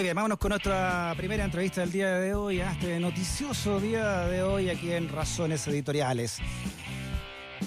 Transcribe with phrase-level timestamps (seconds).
[0.00, 4.20] Muy bien, vámonos con nuestra primera entrevista del día de hoy, a este noticioso día
[4.28, 6.38] de hoy aquí en Razones Editoriales.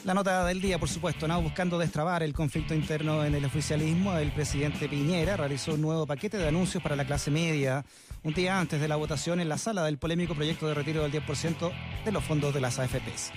[0.03, 1.39] La nota del día, por supuesto, ¿no?
[1.43, 6.37] buscando destrabar el conflicto interno en el oficialismo, el presidente Piñera realizó un nuevo paquete
[6.37, 7.85] de anuncios para la clase media
[8.23, 11.11] un día antes de la votación en la sala del polémico proyecto de retiro del
[11.11, 11.71] 10%
[12.03, 13.31] de los fondos de las AFPs.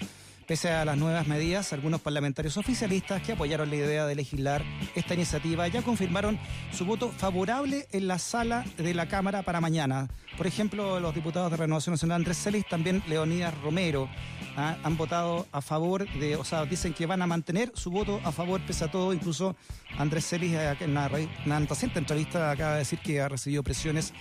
[0.47, 4.63] Pese a las nuevas medidas, algunos parlamentarios oficialistas que apoyaron la idea de legislar
[4.95, 6.39] esta iniciativa ya confirmaron
[6.73, 10.09] su voto favorable en la sala de la Cámara para mañana.
[10.37, 14.09] Por ejemplo, los diputados de Renovación Nacional Andrés Celis, también Leonidas Romero,
[14.57, 14.77] ¿ah?
[14.85, 18.31] han votado a favor de, o sea, dicen que van a mantener su voto a
[18.31, 19.13] favor pese a todo.
[19.13, 19.57] Incluso
[19.99, 24.13] Andrés Celis, eh, en una, reciente entrevista, acaba de decir que ha recibido presiones,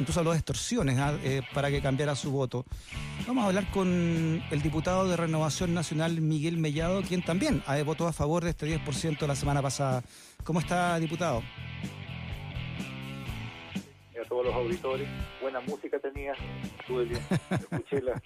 [0.00, 1.16] incluso habló de extorsiones ¿ah?
[1.22, 2.64] eh, para que cambiara su voto.
[3.26, 8.08] Vamos a hablar con el diputado de Renovación Nacional, Miguel Mellado, quien también ha votado
[8.08, 10.02] a favor de este 10% la semana pasada.
[10.44, 11.42] ¿Cómo está, diputado?
[14.20, 15.08] A todos los auditores,
[15.40, 16.34] buena música tenía,
[16.80, 18.20] estuve bien, escuché la...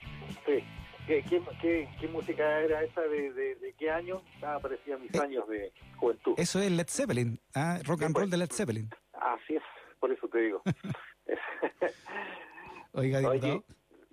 [0.46, 0.64] Sí.
[1.06, 3.02] ¿Qué, música era esa?
[3.02, 4.22] ¿De, qué año?
[4.42, 6.34] Ah, parecía mis eh, años de juventud.
[6.38, 7.78] Eso es Led Zeppelin, ¿ah?
[7.84, 8.88] rock and roll de Led Zeppelin.
[9.12, 9.62] Así es,
[10.00, 10.62] por eso te digo.
[12.92, 13.64] Oiga, diputado.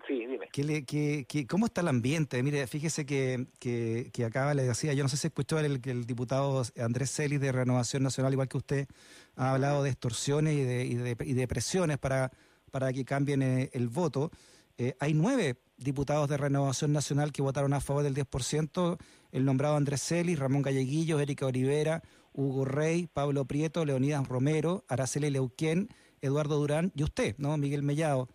[0.08, 0.50] Sí, dime.
[0.52, 2.42] ¿Qué cómo está el ambiente?
[2.44, 6.64] Mire, fíjese que, que, acaba, le decía, yo no sé si escuchó el, el diputado
[6.78, 8.88] Andrés Celis de Renovación Nacional, igual que usted,
[9.36, 12.31] ha hablado de extorsiones y de, y de, y de presiones para,
[12.72, 14.31] para que cambien eh, el, voto.
[14.78, 18.98] Eh, hay nueve diputados de Renovación Nacional que votaron a favor del 10%,
[19.31, 22.02] el nombrado Andrés Celis, Ramón Galleguillo, Erika Olivera,
[22.34, 25.90] Hugo Rey, Pablo Prieto, Leonidas Romero, Araceli Leuquén,
[26.22, 27.58] Eduardo Durán y usted, ¿no?
[27.58, 28.27] Miguel Mellado.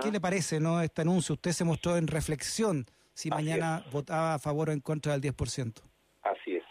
[0.00, 1.34] ¿Qué, le parece no este anuncio?
[1.34, 5.82] Usted se mostró en reflexión si mañana votaba a favor o en contra del 10%.
[6.22, 6.64] Así es.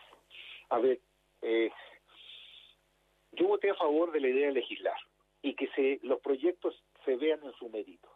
[0.70, 1.00] A ver,
[1.42, 1.70] eh,
[3.34, 4.98] yo voté a favor de la idea de legislar
[5.42, 8.10] y que se, los proyectos se vean en su mérito.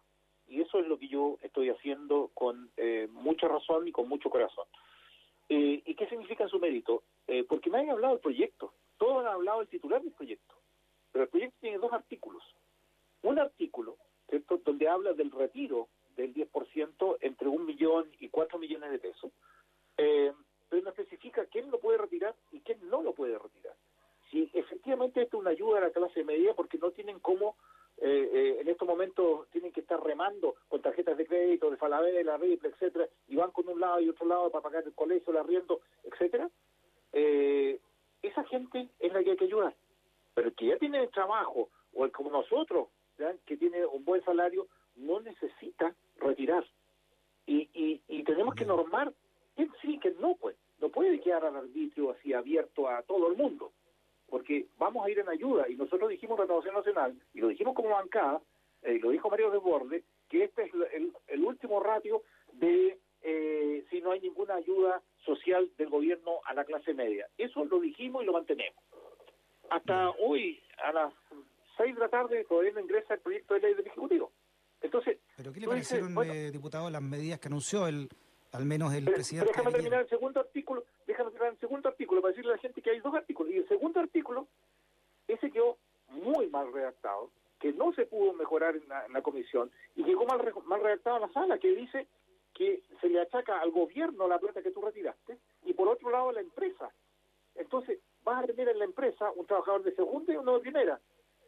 [0.48, 4.30] Y eso es lo que yo estoy haciendo con eh, mucha razón y con mucho
[4.30, 4.66] corazón.
[5.50, 7.04] Eh, ¿Y qué significa en su mérito?
[7.50, 10.56] porque me han hablado del proyecto, todos han hablado del titular del proyecto,
[11.18, 12.44] pero el proyecto tiene dos artículos.
[13.24, 13.98] Un artículo
[14.64, 19.32] donde habla del retiro del 10% entre un millón y cuatro millones de pesos,
[19.98, 20.32] eh,
[20.70, 23.74] pero no especifica quién lo puede retirar y quién no lo puede retirar.
[24.30, 27.56] Si efectivamente esto es una ayuda a la clase media porque no tienen cómo,
[27.98, 32.38] eh, eh, en estos momentos tienen que estar remando con tarjetas de crédito, de Falabella,
[32.38, 35.40] Ripple, etcétera, y van con un lado y otro lado para pagar el colegio, el
[35.40, 36.48] arriendo, etcétera,
[37.12, 39.74] esa gente es la que hay que ayudar.
[40.38, 42.90] Pero el que ya tiene trabajo, o el como nosotros,
[43.48, 46.64] que tiene un buen salario no necesita retirar.
[47.48, 47.68] Y,
[48.08, 49.12] y, tenemos que normar
[49.56, 50.56] que sí, que no, pues.
[50.80, 53.72] No puede quedar al arbitrio así abierto a todo el mundo,
[54.28, 55.68] porque vamos a ir en ayuda.
[55.70, 58.40] Y nosotros dijimos Renovación Nacional, y lo dijimos como bancada,
[58.84, 60.72] eh, y lo dijo Mario de Borde, que este es
[61.30, 62.22] el, último ratio
[62.54, 67.28] de eh, si no hay ninguna ayuda social del gobierno a la clase media.
[67.40, 68.84] Eso lo dijimos y lo mantenemos.
[69.70, 71.14] Hasta hoy, a las
[71.78, 74.32] 6 de la tarde todavía no ingresa el proyecto de ley del Ejecutivo.
[74.82, 78.10] Entonces, ¿Pero qué le parecieron, eh, diputado, las medidas que anunció el
[78.52, 79.52] al menos el presidente?
[79.52, 82.82] déjame terminar el segundo artículo, déjame terminar el segundo artículo para decirle a la gente
[82.82, 83.54] que hay dos artículos.
[83.54, 84.48] Y el segundo artículo,
[85.28, 85.78] ese quedó
[86.10, 90.82] muy mal redactado, que no se pudo mejorar en la, comisión y llegó mal, mal
[90.82, 92.08] redactado en la sala, que dice
[92.54, 96.30] que se le achaca al gobierno la plata que tú retiraste y por otro lado
[96.30, 96.90] a la empresa.
[97.56, 101.00] Entonces, vas a tener en la empresa un trabajador de segunda y uno de primera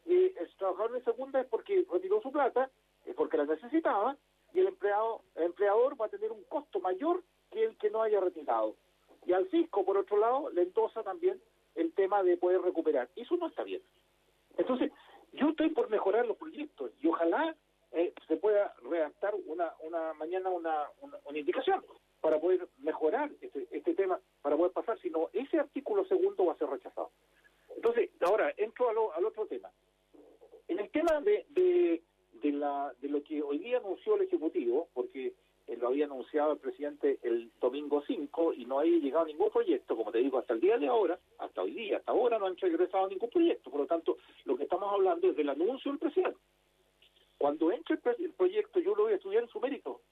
[0.06, 2.70] y el trabajador de segunda es porque retiró su plata,
[3.04, 4.16] es porque la necesitaba,
[4.52, 8.02] y el empleado, el empleador va a tener un costo mayor que el que no
[8.02, 8.74] haya retirado.
[9.26, 11.40] Y al fisco, por otro lado, le endosa también
[11.76, 13.08] el tema de poder recuperar.
[13.14, 13.82] Eso no está bien.
[14.56, 14.90] Entonces,
[15.32, 17.54] yo estoy por mejorar los proyectos y ojalá
[17.92, 21.84] eh, se pueda redactar una, una mañana una, una, indicación
[22.20, 26.52] para poder mejorar este, este tema, para poder pasar, si no, ese artículo segundo va
[26.52, 27.10] a ser rechazado.
[27.74, 29.70] Entonces, ahora entro al otro tema.
[30.68, 35.34] En el tema de, de, la, de lo que hoy día anunció el Ejecutivo, porque
[35.66, 39.96] eh, lo había anunciado el presidente el domingo 5 y no ha llegado ningún proyecto,
[39.96, 42.56] como te digo, hasta el día de ahora, hasta hoy día, hasta ahora no han
[42.56, 43.70] regresado ningún proyecto.
[43.70, 46.38] Por lo tanto, lo que estamos hablando es del anuncio del presidente.
[47.38, 50.02] Cuando entre el, proyecto, yo lo voy a estudiar en su mérito,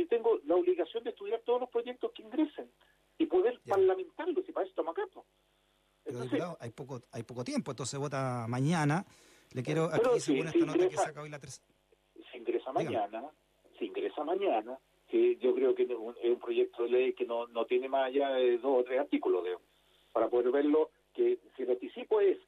[0.00, 2.70] porque tengo la obligación de estudiar todos los proyectos que ingresen
[3.18, 5.02] y poder parlamentarlos, y para eso estamos acá.
[6.04, 9.04] Pero hay poco, hay poco tiempo, entonces vota mañana
[9.52, 11.66] le quiero, aquí según esta nota que saca hoy la tercera.
[12.30, 13.30] Se ingresa mañana,
[13.78, 17.66] se ingresa mañana, que yo creo que es un, proyecto de ley que no, no
[17.66, 19.56] tiene más allá de dos o tres artículos, de,
[20.12, 22.38] para poder verlo, que si el anticipo es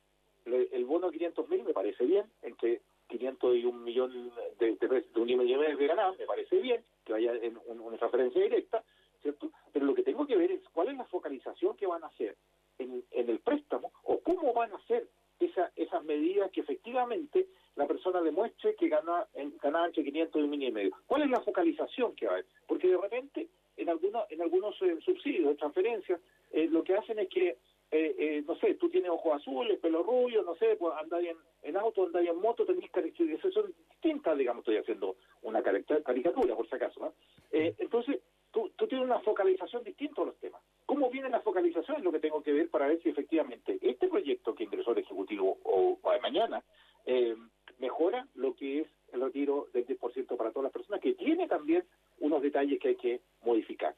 [0.47, 4.77] el bono de 500 mil, me parece bien, en que, 500 y un millón de,
[4.77, 8.83] de, un millón de ganadas, me parece bien que vaya en una transferencia directa,
[9.21, 9.51] ¿cierto?
[9.73, 12.37] Pero lo que tengo que ver es cuál es la focalización que van a hacer
[12.79, 15.09] en, el préstamo o cómo van a hacer
[15.39, 20.45] esa, esas medidas que efectivamente la persona demuestre que gana, en, gana entre 500 y
[20.45, 20.97] un millón y medio.
[21.07, 22.47] ¿Cuál es la focalización que va a haber?
[22.67, 26.21] Porque de repente en, algunos en algunos eh, subsidios, transferencias,
[26.51, 27.57] eh, lo que hacen es que
[27.95, 31.37] eh, eh, no sé, tú tienes ojos azules, pelo rubio, no sé, pues andar en,
[31.63, 36.67] en auto, andar en moto, tenés características, son distintas, digamos, estoy haciendo una caricatura, por
[36.67, 37.13] si acaso, ¿no?
[37.51, 40.63] Eh, entonces, tú, tú tienes una focalización distinta a los temas.
[40.87, 41.99] ¿Cómo viene la focalización?
[41.99, 44.99] Es lo que tengo que ver para ver si efectivamente este proyecto que ingresó el
[44.99, 46.65] Ejecutivo o, de mañana
[47.05, 47.37] eh,
[47.79, 51.85] mejora lo que es el retiro del 10% para todas las personas, que tiene también
[52.21, 53.95] unos detalles que hay que modificar.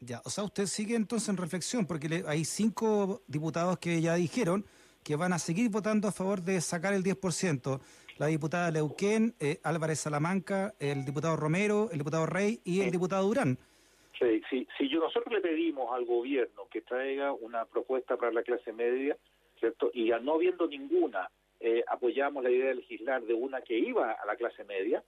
[0.00, 4.64] Ya, o sea, usted sigue entonces en reflexión, porque hay cinco diputados que ya dijeron
[5.02, 7.80] que van a seguir votando a favor de sacar el 10%.
[8.18, 13.26] La diputada Leuquén, eh, Álvarez Salamanca, el diputado Romero, el diputado Rey y el diputado
[13.26, 13.58] Durán.
[14.18, 18.42] Sí, sí, si yo, nosotros le pedimos al gobierno que traiga una propuesta para la
[18.42, 19.16] clase media,
[19.58, 19.90] ¿cierto?
[19.94, 21.30] Y ya no habiendo ninguna,
[21.60, 25.02] eh, apoyamos la idea de legislar de una que iba a la clase media,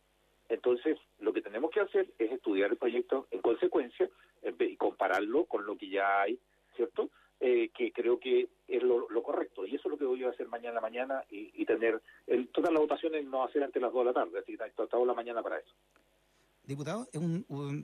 [0.51, 4.11] entonces lo que tenemos que hacer es estudiar el proyecto en consecuencia
[4.59, 6.39] y compararlo con lo que ya hay,
[6.77, 7.09] ¿cierto?
[7.39, 9.65] Eh, que creo que es lo, correcto.
[9.65, 12.73] Y eso es lo que voy a hacer mañana a mañana y, tener el, todas
[12.73, 15.43] las votaciones no hacer antes las 2 de la tarde, así que toda la mañana
[15.43, 15.73] para eso.
[16.65, 17.09] Diputado,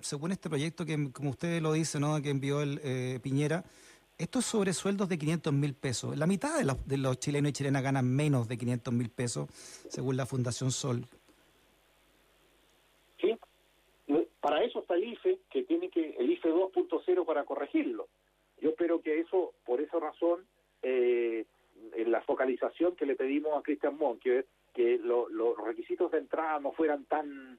[0.03, 2.21] según este proyecto que, como usted lo dice, ¿no?
[2.21, 3.65] que envió el eh, Piñera,
[4.19, 6.17] esto es sobre sueldos de 500 mil pesos.
[6.17, 9.49] La mitad de los, de los chilenos y chilenas ganan menos de 500 mil pesos,
[9.89, 11.07] según la Fundación Sol.
[14.47, 18.07] Para eso está el IFE, que tiene que el IFE 2.0 para corregirlo.
[18.61, 20.47] Yo espero que eso, por esa razón,
[20.83, 21.47] eh,
[21.95, 24.45] en la focalización que le pedimos a Cristian Mon, que,
[25.03, 27.59] los requisitos de entrada no fueran tan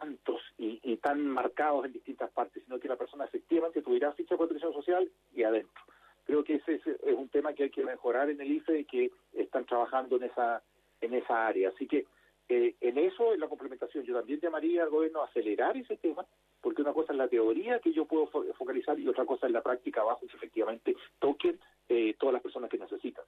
[0.00, 4.38] tantos y, tan marcados en distintas partes, sino que la persona efectivamente tuviera ficha de
[4.38, 5.84] protección social y adentro.
[6.24, 6.82] Creo que ese es,
[7.16, 10.60] un tema que hay que mejorar en el IFE y que están trabajando en esa
[11.00, 11.68] en esa área.
[11.68, 12.04] Así que
[12.48, 16.24] eh, en eso, en la complementación, yo también llamaría al gobierno a acelerar ese tema,
[16.60, 19.62] porque una cosa es la teoría que yo puedo focalizar y otra cosa es la
[19.62, 21.58] práctica abajo, que efectivamente toquen
[21.88, 23.24] eh, todas las personas que necesitan.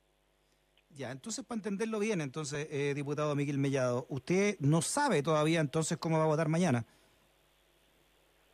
[0.90, 5.98] Ya, entonces para entenderlo bien, entonces, eh, diputado Miguel Mellado, usted no sabe todavía entonces
[5.98, 6.86] cómo va a votar mañana.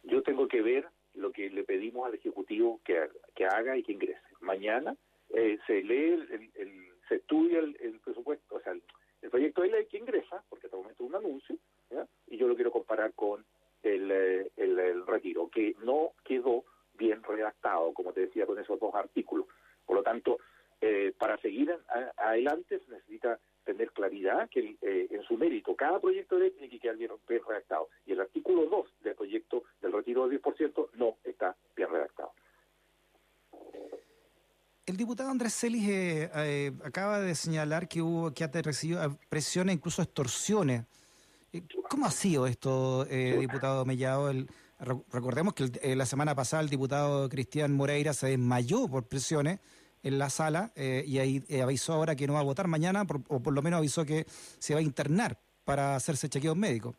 [0.02, 3.92] Yo tengo que ver lo que le pedimos al Ejecutivo que, que haga y que
[3.92, 4.20] ingrese.
[4.40, 4.96] Mañana
[5.66, 8.74] se lee, el, se estudia el, el presupuesto, o sea,
[9.24, 11.56] el, el proyecto de ley que ingresa, porque hasta el momento es un anuncio,
[12.28, 13.44] y yo lo quiero comparar con
[13.82, 19.46] eh, el, retiro, que no quedó bien redactado, como te decía, con esos dos artículos.
[19.84, 20.38] Por lo tanto,
[20.80, 21.76] eh, para seguir
[22.16, 26.68] adelante se necesita tener claridad que eh, en su mérito cada proyecto de ley tiene
[26.68, 27.88] que quedar bien, bien redactado.
[28.06, 32.32] Y el artículo 2 del proyecto del retiro del 10% no está bien redactado.
[34.86, 39.00] El diputado Andrés Celis eh, eh, acaba de señalar que hubo que ha recibido
[39.30, 40.84] presiones, incluso extorsiones.
[41.54, 44.30] Eh, ¿Cómo ha sido esto, diputado Mellado?
[45.10, 49.60] recordemos que la semana pasada el diputado Cristian Moreira se desmayó por presiones
[50.02, 53.54] en la sala y ahí avisó ahora que no va a votar mañana, o por
[53.54, 54.26] lo menos avisó que
[54.58, 56.94] se va a internar para hacerse chequeos médicos.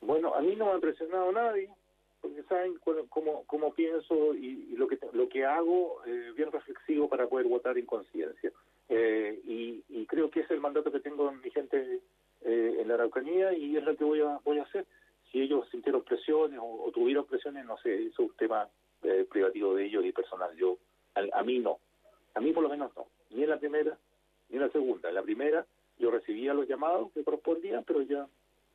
[0.00, 1.70] Bueno, a mí no me ha presionado nadie
[2.36, 2.78] porque saben
[3.08, 7.78] cómo, cómo pienso y, lo que lo que hago eh, bien reflexivo para poder votar
[7.78, 8.52] en conciencia.
[8.88, 12.00] Eh, y, creo que es el mandato que tengo en mi gente
[12.42, 14.86] eh, en la Araucanía y es lo que voy a voy a hacer.
[15.32, 18.68] Si ellos sintieron presiones o, tuvieron presiones, no sé, eso es un tema
[19.28, 20.54] privativo de ellos y personal.
[20.56, 20.78] Yo
[21.14, 21.78] a, mí no,
[22.34, 23.98] a mí por lo menos no, ni en la primera
[24.48, 25.08] ni en la segunda.
[25.08, 25.66] En la primera
[25.98, 28.28] yo recibía los llamados que correspondían, pero ya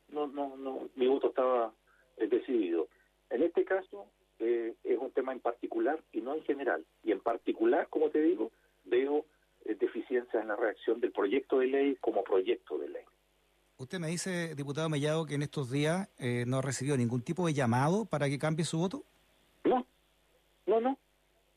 [0.09, 1.73] no no no mi voto estaba
[2.17, 2.87] decidido.
[3.31, 4.05] En este caso
[4.39, 6.85] eh, es un tema en particular y no en general.
[7.03, 8.51] Y en particular, como te digo,
[8.85, 9.25] veo
[9.65, 13.03] eh, deficiencias en la reacción del proyecto de ley como proyecto de ley.
[13.77, 17.53] Usted me dice, diputado Mellado, que en estos días eh, no recibió ningún tipo de
[17.53, 19.03] llamado para que cambie su voto.
[19.63, 19.87] No,
[20.67, 20.97] no, no,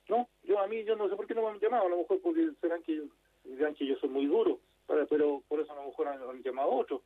[0.09, 0.29] no.
[0.45, 1.87] Yo a mí yo no sé por qué no me han llamado.
[1.87, 3.03] A lo mejor porque serán que
[3.45, 6.77] dirán que yo soy muy duro, pero por eso a lo mejor han, llamado a
[6.77, 7.03] otros.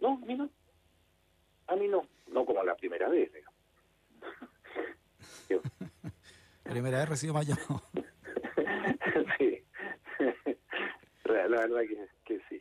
[0.00, 0.48] No, a mí no.
[1.66, 2.06] A mí no.
[2.28, 3.49] No como la primera vez, digamos.
[6.70, 7.82] Primera vez recibo más llamados.
[9.38, 9.60] sí,
[11.24, 11.80] la, verdad
[12.24, 12.60] que, sí.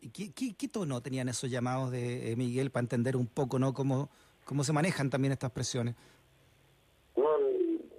[0.00, 3.74] ¿Y qué, qué, tono tenían esos llamados de eh, Miguel para entender un poco no
[3.74, 4.08] cómo,
[4.46, 5.94] cómo se manejan también estas presiones?
[7.16, 7.38] No,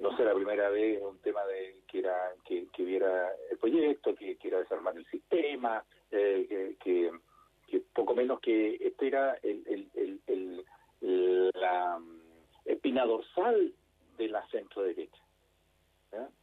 [0.01, 4.15] no sé, la primera vez un tema de que era que, que hubiera el proyecto,
[4.15, 7.11] que, que era desarmar el sistema, eh, que,
[7.67, 11.99] que, poco menos que este era el, el, el, el la
[12.65, 13.73] espina dorsal
[14.17, 15.21] de la centro derecha.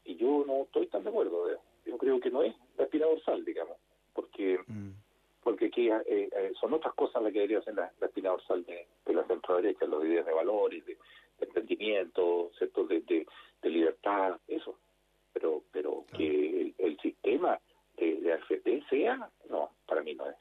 [0.04, 1.49] Y yo no estoy tan de acuerdo.
[1.85, 3.76] Yo creo que no es la espina dorsal, digamos,
[4.12, 4.90] porque mm.
[5.43, 8.87] porque aquí eh, eh, son otras cosas las que debería ser la, espina dorsal de,
[9.12, 10.97] la centro derecha, los ideas de valores, de,
[11.40, 12.85] emprendimiento, ¿cierto?
[12.85, 14.78] De, de, libertad, eso.
[15.33, 17.59] Pero pero que el, sistema
[17.97, 20.37] de, de AFP sea, no, para mí no es.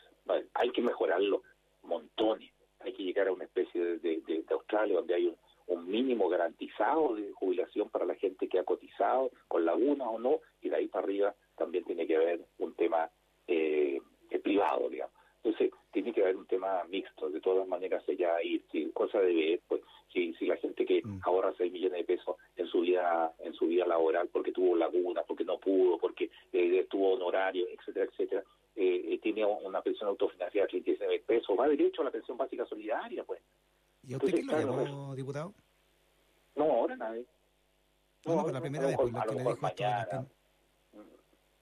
[0.54, 1.42] hay que mejorarlo
[1.84, 2.52] montones.
[2.80, 5.38] Hay que llegar a una especie de, de Australia donde hay un
[5.68, 6.30] un mínimo
[6.78, 10.76] garantizado de jubilación para la gente que ha cotizado, con laguna o no, y de
[10.76, 13.10] ahí para arriba también tiene que haber un tema
[13.48, 14.02] eh,
[14.44, 15.14] privado, digamos.
[15.44, 19.34] Entonces, tiene que haber un tema mixto, de todas maneras, ella ir, si, cosa de
[19.34, 21.20] ver, pues, si, si la gente que mm.
[21.24, 25.24] ahorra 6 millones de pesos en su vida en su vida laboral porque tuvo laguna,
[25.28, 28.44] porque no pudo, porque eh, estuvo honorario, etcétera, etcétera,
[28.76, 32.66] eh, eh tiene una pensión autofinanciada de 39 pesos, va derecho a la pensión básica
[32.66, 33.42] solidaria, pues.
[34.08, 35.54] ¿Y a usted quién lo llamó, diputado?
[36.56, 37.26] No, ahora nadie.
[38.26, 40.26] No, no, la primera vez, pues, la que le dijo mañana.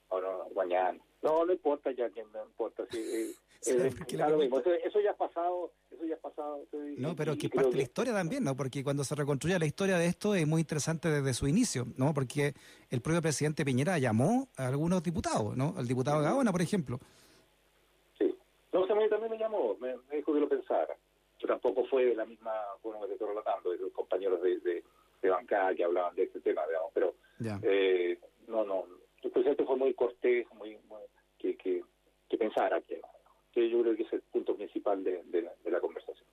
[0.10, 1.00] O no, mañana.
[1.22, 2.84] No, no importa ya, que no importa.
[2.92, 3.36] Si, eh,
[3.68, 3.92] eh,
[4.38, 4.60] mismo.
[4.60, 6.66] Eso, ya ha pasado, eso ya ha pasado.
[6.98, 8.56] no, pero que parte de la historia también, ¿no?
[8.56, 12.14] Porque cuando se reconstruye la historia de esto es muy interesante desde su inicio, ¿no?
[12.14, 12.54] Porque
[12.90, 15.74] el propio presidente Piñera llamó a algunos diputados, ¿no?
[15.78, 17.00] Al diputado Gaona, por ejemplo.
[18.18, 18.36] Sí.
[18.74, 20.98] No, o a mí también me llamó, me dijo que lo pensara
[21.48, 24.60] tampoco fue de la misma forma que te estoy relatando, de los compañeros de,
[25.22, 27.16] de, bancada que hablaban de este tema, digamos, pero
[27.64, 28.86] eh, no, no,
[29.22, 30.78] el presidente fue muy cortés, muy,
[31.38, 31.84] que, que,
[32.28, 33.02] que, pensara que,
[33.52, 36.28] que yo creo que es el punto principal de, de, la, conversación.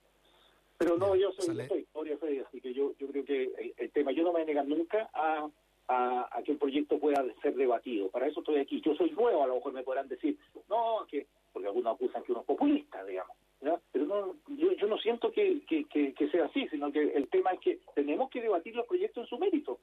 [0.77, 4.29] Pero no, yo soy, historia así que yo, yo creo que el, tema, yo no
[4.29, 5.49] me voy a negar nunca a,
[5.87, 8.09] a, a, que un proyecto pueda ser debatido.
[8.09, 8.81] Para eso estoy aquí.
[8.81, 10.37] Yo soy nuevo, a lo mejor me podrán decir,
[10.69, 13.35] no, que porque algunos acusan que uno es populista, digamos.
[13.59, 17.59] Pero no, yo, yo no siento que, que, sea así, sino que el tema es
[17.59, 19.79] que tenemos que debatir los proyectos en su mérito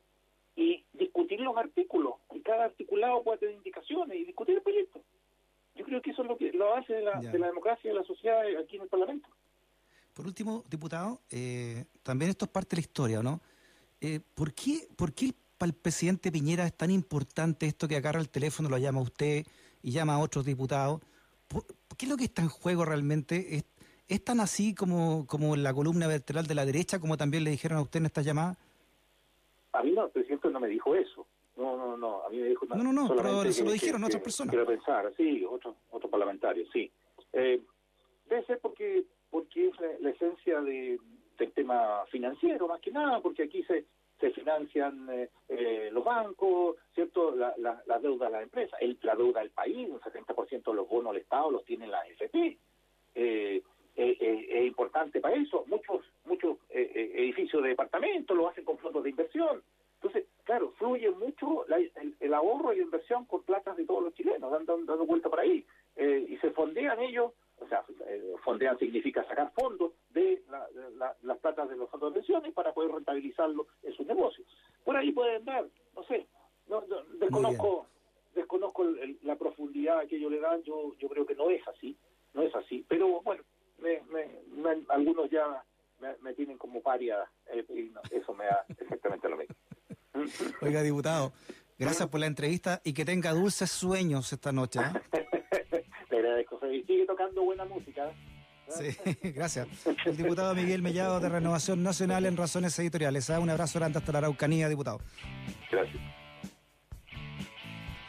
[0.55, 5.03] y discutir los artículos, y cada articulado puede tener indicaciones y discutir el proyecto.
[5.75, 7.93] Yo creo que eso es lo que lo hace de la, de la democracia y
[7.93, 9.29] de la sociedad aquí en el Parlamento.
[10.15, 13.43] Por último, diputado, eh, también esto es parte de la historia, ¿no?
[14.01, 18.21] Eh, ¿por, qué, ¿Por qué para el presidente Piñera es tan importante esto que agarra
[18.21, 19.45] el teléfono, lo llama usted
[19.83, 21.03] y llama a otros diputados?
[21.97, 23.63] ¿Qué es lo que está en juego realmente?
[24.09, 27.79] ¿Es, tan así como, como la columna vertebral de la derecha, como también le dijeron
[27.79, 28.57] a usted en esta llamada?
[29.73, 31.27] A mí no, el presidente no me dijo eso.
[31.57, 32.67] No, no, no, a mí me dijo...
[32.67, 34.51] No, no, no, pero se lo dijeron otras personas.
[34.51, 36.91] Quiero pensar, sí, otros otro parlamentarios, sí.
[37.33, 37.63] Eh,
[38.29, 41.01] debe ser porque, porque es la, esencia de,
[41.39, 43.87] del tema financiero, más que nada, porque aquí se,
[44.21, 47.35] se financian eh, eh, los bancos, ¿cierto?
[47.35, 50.75] La, la, la, deuda de la empresa, el, la deuda del país, un 70% de
[50.75, 52.59] los bonos del Estado los tiene la FP.
[53.15, 53.63] Eh,
[53.99, 55.65] es importante para eso.
[55.69, 59.63] Muchos muchos edificios de departamentos lo hacen con fondos de inversión.
[59.95, 61.65] Entonces, claro, fluye mucho
[62.21, 65.41] el, ahorro y la inversión con platas de todos los chilenos, dando, dando vuelta por
[65.41, 65.65] ahí.
[65.97, 67.33] y se fondean ellos
[67.67, 70.43] o sea, eh, fondean significa sacar fondos de,
[71.23, 74.47] las platas de los fondos de pensiones para poder rentabilizarlo en sus negocios.
[74.85, 76.27] Por ahí pueden dar, no sé,
[76.69, 76.83] no,
[77.19, 77.87] desconozco
[78.35, 78.85] desconozco
[79.23, 81.97] la profundidad que ellos le dan, yo yo creo que no es así,
[82.35, 83.43] no es así, pero bueno,
[83.79, 84.03] me,
[84.89, 85.65] algunos ya
[86.21, 87.19] me, tienen como paria
[87.51, 89.55] eh, y eso me da exactamente lo mismo.
[90.63, 91.33] Oiga, diputado,
[91.79, 94.81] gracias por la entrevista y que tenga dulces sueños esta noche.
[94.81, 95.23] ¿eh?
[97.35, 98.11] buena música.
[98.69, 98.97] Sí,
[99.35, 99.69] gracias.
[100.05, 103.31] El diputado Miguel Mellado de Renovación Nacional en Razones Editoriales.
[103.31, 103.39] ¿ah?
[103.39, 105.01] Un abrazo grande hasta la Araucanía, diputado.
[105.71, 106.03] Gracias.